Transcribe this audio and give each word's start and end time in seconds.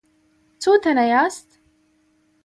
څو 0.61 0.71
تنه 0.83 1.03
یاست؟ 1.11 1.47